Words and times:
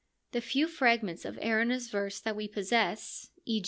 The 0.31 0.41
few 0.41 0.67
fragments 0.67 1.25
of 1.25 1.37
Erinna's 1.37 1.87
verse 1.91 2.19
that 2.21 2.35
we 2.35 2.47
possess, 2.47 3.29
e. 3.45 3.59